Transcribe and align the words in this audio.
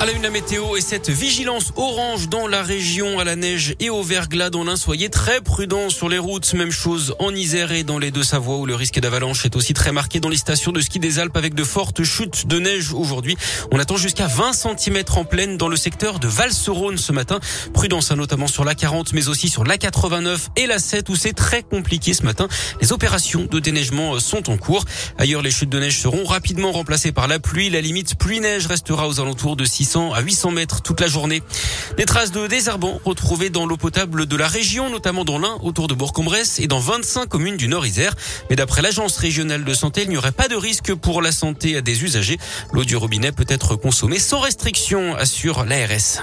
À 0.00 0.06
la 0.06 0.12
une, 0.12 0.22
la 0.22 0.30
météo 0.30 0.76
et 0.76 0.80
cette 0.80 1.10
vigilance 1.10 1.72
orange 1.74 2.28
dans 2.28 2.46
la 2.46 2.62
région 2.62 3.18
à 3.18 3.24
la 3.24 3.34
neige 3.34 3.74
et 3.80 3.90
au 3.90 4.04
verglas 4.04 4.48
dans 4.48 4.62
l'Ain. 4.62 4.76
Soyez 4.76 5.08
très 5.08 5.40
prudents 5.40 5.90
sur 5.90 6.08
les 6.08 6.18
routes. 6.18 6.54
Même 6.54 6.70
chose 6.70 7.16
en 7.18 7.34
Isère 7.34 7.72
et 7.72 7.82
dans 7.82 7.98
les 7.98 8.12
Deux-Savoie 8.12 8.58
où 8.58 8.66
le 8.66 8.76
risque 8.76 9.00
d'avalanche 9.00 9.44
est 9.44 9.56
aussi 9.56 9.74
très 9.74 9.90
marqué 9.90 10.20
dans 10.20 10.28
les 10.28 10.36
stations 10.36 10.70
de 10.70 10.80
ski 10.80 11.00
des 11.00 11.18
Alpes 11.18 11.36
avec 11.36 11.52
de 11.52 11.64
fortes 11.64 12.04
chutes 12.04 12.46
de 12.46 12.60
neige 12.60 12.92
aujourd'hui. 12.92 13.36
On 13.72 13.80
attend 13.80 13.96
jusqu'à 13.96 14.28
20 14.28 14.52
cm 14.52 15.02
en 15.16 15.24
pleine 15.24 15.56
dans 15.56 15.66
le 15.66 15.76
secteur 15.76 16.20
de 16.20 16.28
Val-Serone 16.28 16.96
ce 16.96 17.10
matin. 17.10 17.40
Prudence 17.74 18.12
hein, 18.12 18.16
notamment 18.16 18.46
sur 18.46 18.64
la 18.64 18.76
40 18.76 19.14
mais 19.14 19.26
aussi 19.26 19.48
sur 19.48 19.64
la 19.64 19.78
89 19.78 20.50
et 20.54 20.68
la 20.68 20.78
7 20.78 21.08
où 21.08 21.16
c'est 21.16 21.32
très 21.32 21.64
compliqué 21.64 22.14
ce 22.14 22.22
matin. 22.22 22.46
Les 22.80 22.92
opérations 22.92 23.48
de 23.50 23.58
déneigement 23.58 24.20
sont 24.20 24.48
en 24.48 24.58
cours. 24.58 24.84
Ailleurs, 25.18 25.42
les 25.42 25.50
chutes 25.50 25.70
de 25.70 25.80
neige 25.80 26.00
seront 26.00 26.24
rapidement 26.24 26.70
remplacées 26.70 27.10
par 27.10 27.26
la 27.26 27.40
pluie. 27.40 27.68
La 27.68 27.80
limite 27.80 28.14
pluie-neige 28.14 28.68
restera 28.68 29.08
aux 29.08 29.18
alentours 29.18 29.56
de 29.56 29.64
6 29.64 29.87
à 29.96 30.20
800 30.20 30.50
mètres 30.50 30.82
toute 30.82 31.00
la 31.00 31.06
journée. 31.06 31.42
Des 31.96 32.04
traces 32.04 32.30
de 32.30 32.46
désherbants 32.46 33.00
retrouvées 33.04 33.48
dans 33.48 33.64
l'eau 33.64 33.78
potable 33.78 34.26
de 34.26 34.36
la 34.36 34.46
région, 34.46 34.90
notamment 34.90 35.24
dans 35.24 35.38
l'Ain, 35.38 35.56
autour 35.62 35.88
de 35.88 35.94
Bourg-en-Bresse 35.94 36.60
et 36.60 36.66
dans 36.66 36.78
25 36.78 37.26
communes 37.26 37.56
du 37.56 37.68
Nord-Isère. 37.68 38.14
Mais 38.50 38.56
d'après 38.56 38.82
l'agence 38.82 39.16
régionale 39.16 39.64
de 39.64 39.74
santé, 39.74 40.02
il 40.02 40.10
n'y 40.10 40.18
aurait 40.18 40.32
pas 40.32 40.48
de 40.48 40.56
risque 40.56 40.94
pour 40.94 41.22
la 41.22 41.32
santé 41.32 41.80
des 41.80 42.04
usagers. 42.04 42.38
L'eau 42.72 42.84
du 42.84 42.96
robinet 42.96 43.32
peut 43.32 43.46
être 43.48 43.76
consommée 43.76 44.18
sans 44.18 44.40
restriction, 44.40 45.16
assure 45.16 45.64
l'ARS. 45.64 46.22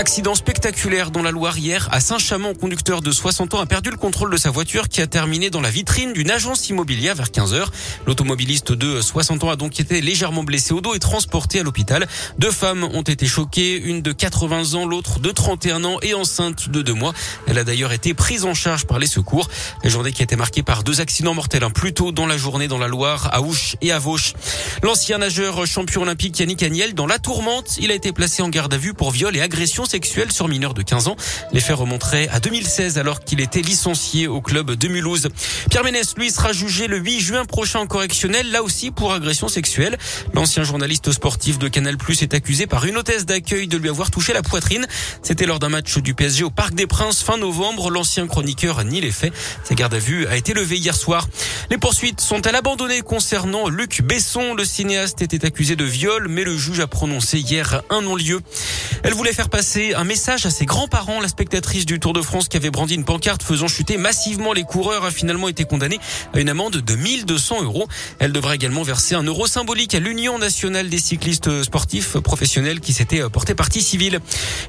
Accident 0.00 0.34
spectaculaire 0.34 1.10
dans 1.10 1.20
la 1.20 1.30
Loire 1.30 1.58
hier 1.58 1.86
à 1.92 2.00
Saint-Chamond. 2.00 2.54
Conducteur 2.54 3.02
de 3.02 3.12
60 3.12 3.52
ans 3.52 3.60
a 3.60 3.66
perdu 3.66 3.90
le 3.90 3.98
contrôle 3.98 4.30
de 4.30 4.38
sa 4.38 4.50
voiture 4.50 4.88
qui 4.88 5.02
a 5.02 5.06
terminé 5.06 5.50
dans 5.50 5.60
la 5.60 5.68
vitrine 5.68 6.14
d'une 6.14 6.30
agence 6.30 6.70
immobilière 6.70 7.14
vers 7.14 7.30
15 7.30 7.52
heures. 7.52 7.70
L'automobiliste 8.06 8.72
de 8.72 9.02
60 9.02 9.44
ans 9.44 9.50
a 9.50 9.56
donc 9.56 9.78
été 9.78 10.00
légèrement 10.00 10.42
blessé 10.42 10.72
au 10.72 10.80
dos 10.80 10.94
et 10.94 10.98
transporté 11.00 11.60
à 11.60 11.64
l'hôpital. 11.64 12.08
Deux 12.38 12.50
femmes 12.50 12.84
ont 12.84 13.02
été 13.02 13.26
choquées, 13.26 13.76
une 13.76 14.00
de 14.00 14.12
80 14.12 14.72
ans, 14.72 14.86
l'autre 14.86 15.20
de 15.20 15.30
31 15.32 15.84
ans 15.84 15.98
et 16.00 16.14
enceinte 16.14 16.70
de 16.70 16.80
deux 16.80 16.94
mois. 16.94 17.12
Elle 17.46 17.58
a 17.58 17.64
d'ailleurs 17.64 17.92
été 17.92 18.14
prise 18.14 18.46
en 18.46 18.54
charge 18.54 18.86
par 18.86 18.98
les 18.98 19.06
secours. 19.06 19.50
La 19.84 19.90
journée 19.90 20.12
qui 20.12 20.22
a 20.22 20.24
été 20.24 20.34
marquée 20.34 20.62
par 20.62 20.82
deux 20.82 21.02
accidents 21.02 21.34
mortels, 21.34 21.62
un 21.62 21.70
plus 21.70 21.92
tôt 21.92 22.10
dans 22.10 22.26
la 22.26 22.38
journée 22.38 22.68
dans 22.68 22.78
la 22.78 22.88
Loire, 22.88 23.28
à 23.34 23.42
Ouche 23.42 23.76
et 23.82 23.92
à 23.92 23.98
Vauche. 23.98 24.32
L'ancien 24.82 25.18
nageur 25.18 25.66
champion 25.66 26.00
olympique 26.00 26.40
Yannick 26.40 26.62
Agnel 26.62 26.94
dans 26.94 27.06
la 27.06 27.18
tourmente, 27.18 27.76
il 27.78 27.90
a 27.90 27.94
été 27.94 28.12
placé 28.12 28.40
en 28.40 28.48
garde 28.48 28.72
à 28.72 28.78
vue 28.78 28.94
pour 28.94 29.10
viol 29.10 29.36
et 29.36 29.42
agression 29.42 29.84
sexuelle 29.90 30.30
sur 30.30 30.48
mineur 30.48 30.72
de 30.72 30.82
15 30.82 31.08
ans. 31.08 31.16
Les 31.52 31.60
faits 31.60 31.76
remonteraient 31.76 32.28
à 32.28 32.40
2016 32.40 32.98
alors 32.98 33.20
qu'il 33.20 33.40
était 33.40 33.60
licencié 33.60 34.28
au 34.28 34.40
club 34.40 34.70
de 34.70 34.88
Mulhouse. 34.88 35.28
Pierre 35.68 35.84
Ménès, 35.84 36.14
lui, 36.16 36.30
sera 36.30 36.52
jugé 36.52 36.86
le 36.86 36.98
8 36.98 37.20
juin 37.20 37.44
prochain 37.44 37.80
en 37.80 37.86
correctionnel, 37.86 38.50
là 38.50 38.62
aussi 38.62 38.90
pour 38.90 39.12
agression 39.12 39.48
sexuelle. 39.48 39.98
L'ancien 40.32 40.62
journaliste 40.62 41.10
sportif 41.12 41.58
de 41.58 41.68
Canal 41.68 41.96
Plus 41.96 42.22
est 42.22 42.34
accusé 42.34 42.66
par 42.66 42.84
une 42.84 42.96
hôtesse 42.96 43.26
d'accueil 43.26 43.66
de 43.66 43.76
lui 43.76 43.88
avoir 43.88 44.10
touché 44.10 44.32
la 44.32 44.42
poitrine. 44.42 44.86
C'était 45.22 45.46
lors 45.46 45.58
d'un 45.58 45.68
match 45.68 45.98
du 45.98 46.14
PSG 46.14 46.44
au 46.44 46.50
Parc 46.50 46.74
des 46.74 46.86
Princes 46.86 47.22
fin 47.22 47.36
novembre. 47.36 47.90
L'ancien 47.90 48.26
chroniqueur 48.26 48.84
nie 48.84 49.00
les 49.00 49.10
faits. 49.10 49.32
Sa 49.64 49.74
garde 49.74 49.94
à 49.94 49.98
vue 49.98 50.26
a 50.28 50.36
été 50.36 50.54
levée 50.54 50.76
hier 50.76 50.94
soir. 50.94 51.26
Les 51.70 51.78
poursuites 51.78 52.20
sont-elles 52.20 52.56
abandonnées 52.56 53.02
concernant 53.02 53.68
Luc 53.68 54.02
Besson? 54.02 54.54
Le 54.54 54.64
cinéaste 54.64 55.22
était 55.22 55.44
accusé 55.44 55.76
de 55.76 55.84
viol, 55.84 56.28
mais 56.28 56.44
le 56.44 56.56
juge 56.56 56.80
a 56.80 56.86
prononcé 56.86 57.38
hier 57.38 57.82
un 57.90 58.02
non-lieu. 58.02 58.40
Elle 59.02 59.14
voulait 59.14 59.32
faire 59.32 59.48
passer 59.48 59.94
un 59.94 60.04
message 60.04 60.46
à 60.46 60.50
ses 60.50 60.66
grands-parents. 60.66 61.20
La 61.20 61.28
spectatrice 61.28 61.86
du 61.86 62.00
Tour 62.00 62.12
de 62.12 62.22
France 62.22 62.48
qui 62.48 62.56
avait 62.56 62.70
brandi 62.70 62.94
une 62.94 63.04
pancarte 63.04 63.42
faisant 63.42 63.68
chuter 63.68 63.96
massivement 63.96 64.52
les 64.52 64.64
coureurs 64.64 65.04
a 65.04 65.10
finalement 65.10 65.48
été 65.48 65.64
condamnée 65.64 66.00
à 66.34 66.40
une 66.40 66.48
amende 66.48 66.76
de 66.76 66.94
1200 66.94 67.62
euros. 67.62 67.88
Elle 68.18 68.32
devra 68.32 68.54
également 68.54 68.82
verser 68.82 69.14
un 69.14 69.22
euro 69.22 69.46
symbolique 69.46 69.94
à 69.94 70.00
l'Union 70.00 70.38
nationale 70.38 70.88
des 70.88 70.98
cyclistes 70.98 71.62
sportifs 71.62 72.18
professionnels 72.18 72.80
qui 72.80 72.92
s'était 72.92 73.28
porté 73.30 73.54
partie 73.54 73.82
civile. 73.82 74.20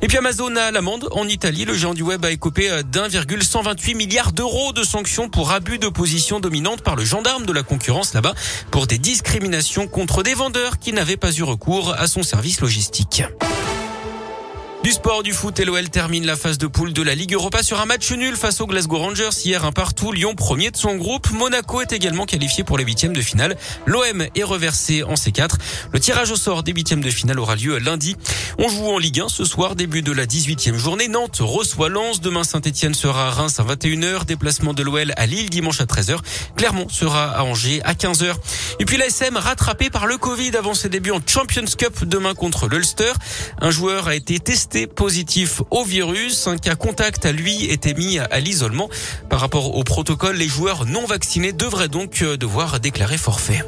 Et 0.02 0.08
puis 0.08 0.18
Amazon 0.18 0.56
a 0.56 0.72
l'amende 0.72 1.08
en 1.12 1.28
Italie. 1.28 1.66
Le 1.66 1.74
géant 1.74 1.94
du 1.94 2.04
web 2.04 2.24
a 2.26 2.32
écopé 2.32 2.70
d'1,128 2.84 3.96
milliards 3.96 4.32
d'euros 4.32 4.74
de 4.74 4.84
sanctions 4.84 5.30
pour 5.30 5.52
abus 5.52 5.80
de 5.80 5.88
position 5.88 6.40
dominante 6.40 6.82
par 6.82 6.96
le 6.96 7.06
gendarme 7.06 7.46
de 7.46 7.54
la 7.54 7.64
concurrence 7.64 8.14
là-bas 8.14 8.34
pour 8.72 8.88
des 8.88 8.98
discriminations 8.98 9.88
contre 9.88 10.24
des 10.24 10.34
vendeurs 10.34 10.80
qui 10.80 10.94
n'avaient 10.94 11.18
pas 11.18 11.32
eu 11.32 11.44
recours 11.44 11.94
à 11.98 12.08
son 12.08 12.24
service 12.24 12.62
logistique. 12.62 13.24
Du 14.84 14.90
sport, 14.90 15.22
du 15.22 15.32
foot, 15.32 15.60
l'OL 15.60 15.90
termine 15.92 16.26
la 16.26 16.36
phase 16.36 16.58
de 16.58 16.66
poule 16.66 16.92
de 16.92 17.04
la 17.04 17.14
Ligue 17.14 17.34
Europa 17.34 17.62
sur 17.62 17.80
un 17.80 17.86
match 17.86 18.12
nul 18.14 18.36
face 18.36 18.62
aux 18.62 18.66
Glasgow 18.66 18.98
Rangers. 18.98 19.30
Hier, 19.46 19.64
un 19.64 19.72
partout. 19.72 20.12
Lyon, 20.12 20.34
premier 20.34 20.72
de 20.72 20.76
son 20.78 20.96
groupe. 20.96 21.30
Monaco 21.30 21.82
est 21.82 21.94
également 21.94 22.26
qualifié 22.26 22.64
pour 22.64 22.80
les 22.80 22.84
huitièmes 22.84 23.16
de 23.16 23.22
finale. 23.22 23.56
L'OM 23.86 24.26
est 24.34 24.44
reversé 24.44 25.04
en 25.04 25.14
C4. 25.14 25.52
Le 25.94 26.00
tirage 26.00 26.32
au 26.32 26.36
sort 26.36 26.64
des 26.64 26.72
huitièmes 26.72 27.02
de 27.02 27.12
finale 27.12 27.40
aura 27.40 27.56
lieu 27.56 27.78
lundi. 27.78 28.16
On 28.58 28.70
joue 28.70 28.88
en 28.88 28.98
Ligue 28.98 29.20
1 29.20 29.30
ce 29.30 29.46
soir, 29.46 29.76
début 29.76 30.02
de 30.02 30.12
la 30.12 30.26
18e 30.26 30.78
journée. 30.78 31.08
Nantes 31.08 31.38
reçoit 31.42 31.90
Lens. 31.90 32.20
Demain, 32.20 32.44
Saint-Etienne 32.44 32.96
sera 32.96 33.28
à 33.28 33.30
Reims 33.30 33.60
à 33.60 33.64
21h. 33.64 34.26
Déplacement 34.26 34.74
de 34.74 34.82
l'OL 34.82 35.14
à 35.16 35.28
Lille 35.28 35.52
dimanche 35.52 35.80
à 35.80 35.86
13h. 35.86 36.18
Clermont 36.58 36.90
sera 36.90 37.30
à 37.30 37.44
Angers 37.44 37.82
à 37.84 37.94
15h. 37.94 38.34
Et 38.80 38.86
puis 38.86 38.98
l'ASM 38.98 39.38
rattrapé 39.38 39.92
par 39.92 40.08
le 40.08 40.18
Covid 40.18 40.58
avant 40.58 40.74
ses 40.74 40.90
débuts 40.90 41.12
en 41.12 41.20
Champions 41.24 41.66
Cup 41.78 42.04
demain 42.06 42.34
contre 42.34 42.68
l'Ulster. 42.68 43.14
Un 43.60 43.70
joueur 43.70 44.08
a 44.08 44.16
été 44.16 44.40
testé 44.40 44.71
positif 44.88 45.62
au 45.70 45.84
virus. 45.84 46.48
Un 46.48 46.58
cas 46.58 46.76
contact 46.76 47.26
a 47.26 47.32
lui 47.32 47.66
été 47.66 47.94
mis 47.94 48.20
à 48.20 48.40
l'isolement. 48.40 48.90
Par 49.30 49.40
rapport 49.40 49.76
au 49.76 49.84
protocole, 49.84 50.38
les 50.38 50.48
joueurs 50.48 50.86
non 50.86 51.06
vaccinés 51.06 51.54
devraient 51.54 51.88
donc 51.88 52.22
euh, 52.22 52.38
devoir 52.38 52.80
déclarer 52.80 53.18
forfait. 53.18 53.64